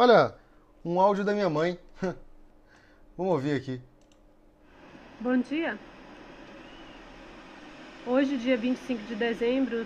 Olha, 0.00 0.32
um 0.84 1.00
áudio 1.00 1.24
da 1.24 1.32
minha 1.32 1.50
mãe. 1.50 1.76
Vamos 3.18 3.32
ouvir 3.32 3.56
aqui. 3.56 3.80
Bom 5.20 5.36
dia. 5.38 5.76
Hoje, 8.06 8.36
dia 8.36 8.56
25 8.56 9.02
de 9.02 9.16
dezembro, 9.16 9.84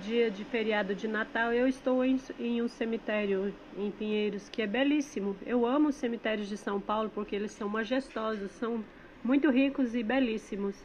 dia 0.00 0.30
de 0.30 0.44
feriado 0.44 0.94
de 0.94 1.08
Natal, 1.08 1.52
eu 1.52 1.66
estou 1.66 2.04
em, 2.04 2.20
em, 2.38 2.62
um 2.62 2.68
cemitério 2.68 3.52
em 3.76 3.90
Pinheiros 3.90 4.48
que 4.48 4.62
é 4.62 4.66
belíssimo. 4.68 5.34
Eu 5.44 5.66
amo 5.66 5.88
os 5.88 5.96
cemitérios 5.96 6.48
de 6.48 6.56
São 6.56 6.80
Paulo 6.80 7.10
porque 7.12 7.34
eles 7.34 7.50
são 7.50 7.68
majestosos, 7.68 8.52
são 8.52 8.84
muito 9.24 9.50
ricos 9.50 9.92
e 9.92 10.04
belíssimos. 10.04 10.76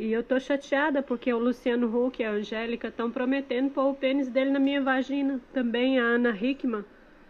E 0.00 0.14
eu 0.14 0.24
tô 0.24 0.40
chateada 0.40 1.02
porque 1.02 1.30
o 1.30 1.38
Luciano 1.38 1.86
Huck 1.94 2.22
e 2.22 2.24
a 2.24 2.30
Angélica 2.30 2.88
estão 2.88 3.10
prometendo 3.10 3.70
pôr 3.70 3.90
o 3.90 3.94
pênis 3.94 4.30
dele 4.30 4.48
na 4.48 4.58
minha 4.58 4.80
vagina. 4.80 5.38
Também 5.52 5.98
a 5.98 6.02
Ana 6.02 6.30
Hickman 6.30 6.86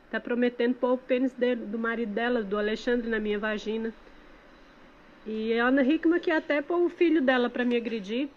tá 0.08 0.20
prometendo 0.20 0.76
pôr 0.76 0.92
o 0.92 0.96
pênis 0.96 1.32
dele, 1.32 1.66
do 1.66 1.76
marido 1.76 2.12
dela, 2.12 2.44
do 2.44 2.56
Alexandre, 2.56 3.08
na 3.08 3.18
minha 3.18 3.40
vagina. 3.40 3.92
E 5.26 5.58
a 5.58 5.66
Ana 5.66 5.82
Hickman 5.82 6.20
que 6.20 6.30
até 6.30 6.62
pôr 6.62 6.86
o 6.86 6.88
filho 6.88 7.20
dela 7.20 7.50
para 7.50 7.64
me 7.64 7.76
agredir 7.76 8.28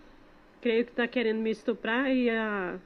creio 0.59 0.83
que 0.83 0.91
está 0.91 1.07
querendo 1.07 1.39
me 1.39 1.51
estuprar 1.51 2.09
e 2.09 2.31
a 2.31 2.79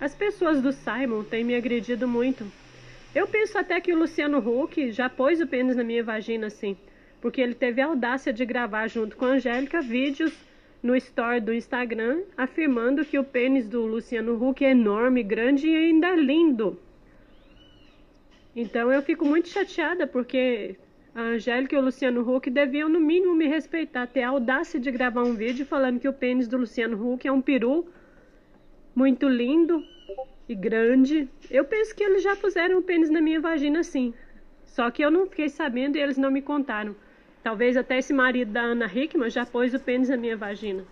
As 0.00 0.14
pessoas 0.14 0.62
do 0.62 0.72
Simon 0.72 1.22
têm 1.24 1.44
me 1.44 1.54
agredido 1.54 2.08
muito. 2.08 2.50
Eu 3.16 3.26
penso 3.26 3.56
até 3.56 3.80
que 3.80 3.94
o 3.94 3.98
Luciano 3.98 4.40
Huck 4.46 4.92
já 4.92 5.08
pôs 5.08 5.40
o 5.40 5.46
pênis 5.46 5.74
na 5.74 5.82
minha 5.82 6.04
vagina 6.04 6.48
assim, 6.48 6.76
porque 7.18 7.40
ele 7.40 7.54
teve 7.54 7.80
a 7.80 7.86
audácia 7.86 8.30
de 8.30 8.44
gravar 8.44 8.88
junto 8.88 9.16
com 9.16 9.24
a 9.24 9.28
Angélica 9.28 9.80
vídeos 9.80 10.38
no 10.82 10.94
story 10.94 11.40
do 11.40 11.54
Instagram 11.54 12.20
afirmando 12.36 13.06
que 13.06 13.18
o 13.18 13.24
pênis 13.24 13.66
do 13.66 13.86
Luciano 13.86 14.34
Huck 14.34 14.62
é 14.62 14.72
enorme, 14.72 15.22
grande 15.22 15.66
e 15.66 15.74
ainda 15.74 16.14
lindo. 16.14 16.78
Então 18.54 18.92
eu 18.92 19.00
fico 19.00 19.24
muito 19.24 19.48
chateada 19.48 20.06
porque 20.06 20.76
a 21.14 21.22
Angélica 21.22 21.74
e 21.74 21.78
o 21.78 21.84
Luciano 21.86 22.20
Huck 22.20 22.50
deviam, 22.50 22.90
no 22.90 23.00
mínimo, 23.00 23.34
me 23.34 23.48
respeitar, 23.48 24.06
ter 24.08 24.24
a 24.24 24.28
audácia 24.28 24.78
de 24.78 24.90
gravar 24.90 25.22
um 25.22 25.34
vídeo 25.34 25.64
falando 25.64 25.98
que 25.98 26.06
o 26.06 26.12
pênis 26.12 26.46
do 26.46 26.58
Luciano 26.58 27.14
Huck 27.14 27.26
é 27.26 27.32
um 27.32 27.40
peru 27.40 27.88
muito 28.94 29.26
lindo 29.26 29.82
e 30.48 30.54
grande. 30.54 31.28
Eu 31.50 31.64
penso 31.64 31.94
que 31.94 32.02
eles 32.02 32.22
já 32.22 32.36
puseram 32.36 32.78
o 32.78 32.82
pênis 32.82 33.10
na 33.10 33.20
minha 33.20 33.40
vagina, 33.40 33.82
sim. 33.82 34.14
Só 34.64 34.90
que 34.90 35.02
eu 35.02 35.10
não 35.10 35.26
fiquei 35.26 35.48
sabendo 35.48 35.96
e 35.96 36.00
eles 36.00 36.18
não 36.18 36.30
me 36.30 36.42
contaram. 36.42 36.94
Talvez 37.42 37.76
até 37.76 37.98
esse 37.98 38.12
marido 38.12 38.52
da 38.52 38.62
Ana 38.62 38.86
Hickman 38.86 39.30
já 39.30 39.46
pôs 39.46 39.72
o 39.72 39.80
pênis 39.80 40.08
na 40.08 40.16
minha 40.16 40.36
vagina. 40.36 40.84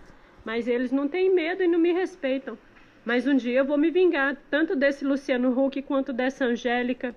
Mas 0.43 0.67
eles 0.67 0.91
não 0.91 1.07
têm 1.07 1.33
medo 1.33 1.63
e 1.63 1.67
não 1.67 1.79
me 1.79 1.91
respeitam. 1.91 2.57
Mas 3.03 3.27
um 3.27 3.35
dia 3.35 3.59
eu 3.59 3.65
vou 3.65 3.77
me 3.77 3.91
vingar 3.91 4.37
tanto 4.49 4.75
desse 4.75 5.05
Luciano 5.05 5.51
Huck 5.57 5.81
quanto 5.83 6.11
dessa 6.11 6.45
Angélica. 6.45 7.15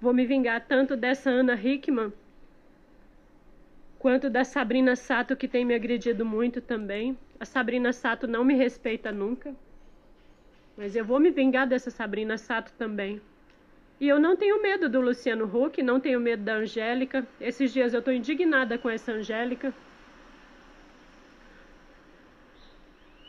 Vou 0.00 0.14
me 0.14 0.24
vingar 0.24 0.66
tanto 0.66 0.96
dessa 0.96 1.30
Ana 1.30 1.54
Hickman 1.54 2.12
quanto 3.98 4.30
da 4.30 4.44
Sabrina 4.44 4.94
Sato, 4.94 5.34
que 5.34 5.48
tem 5.48 5.64
me 5.64 5.74
agredido 5.74 6.24
muito 6.24 6.60
também. 6.60 7.18
A 7.40 7.44
Sabrina 7.44 7.92
Sato 7.92 8.26
não 8.26 8.44
me 8.44 8.54
respeita 8.54 9.10
nunca. 9.10 9.54
Mas 10.76 10.94
eu 10.94 11.04
vou 11.04 11.18
me 11.18 11.30
vingar 11.30 11.66
dessa 11.66 11.90
Sabrina 11.90 12.36
Sato 12.36 12.72
também. 12.74 13.20
E 13.98 14.06
eu 14.06 14.20
não 14.20 14.36
tenho 14.36 14.60
medo 14.60 14.88
do 14.88 15.00
Luciano 15.00 15.44
Huck, 15.44 15.82
não 15.82 15.98
tenho 15.98 16.20
medo 16.20 16.42
da 16.42 16.56
Angélica. 16.56 17.26
Esses 17.40 17.72
dias 17.72 17.94
eu 17.94 18.00
estou 18.00 18.12
indignada 18.12 18.76
com 18.76 18.90
essa 18.90 19.12
Angélica. 19.12 19.72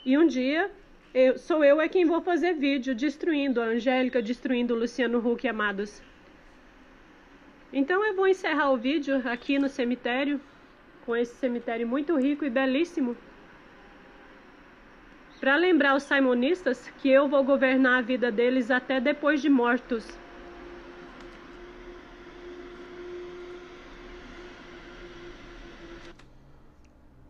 E 0.05 0.17
um 0.17 0.27
dia 0.27 0.69
eu, 1.13 1.37
sou 1.37 1.63
eu 1.63 1.79
é 1.79 1.87
quem 1.87 2.05
vou 2.05 2.21
fazer 2.21 2.53
vídeo 2.53 2.93
destruindo 2.93 3.61
a 3.61 3.65
Angélica, 3.65 4.21
destruindo 4.21 4.73
o 4.73 4.77
Luciano 4.77 5.19
Huck, 5.19 5.47
amados. 5.47 6.01
Então 7.71 8.05
eu 8.05 8.13
vou 8.13 8.27
encerrar 8.27 8.71
o 8.71 8.77
vídeo 8.77 9.21
aqui 9.27 9.57
no 9.57 9.69
cemitério 9.69 10.39
com 11.05 11.15
esse 11.15 11.35
cemitério 11.35 11.87
muito 11.87 12.17
rico 12.17 12.43
e 12.43 12.49
belíssimo, 12.49 13.15
para 15.39 15.55
lembrar 15.55 15.95
os 15.95 16.03
simonistas 16.03 16.91
que 16.99 17.09
eu 17.09 17.27
vou 17.27 17.43
governar 17.43 17.99
a 17.99 18.01
vida 18.01 18.31
deles 18.31 18.71
até 18.71 18.99
depois 18.99 19.41
de 19.41 19.49
mortos. 19.49 20.05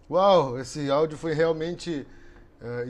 Uau, 0.09 0.57
esse 0.57 0.90
áudio 0.90 1.18
foi 1.18 1.34
realmente 1.34 2.07
uh. 2.62 2.90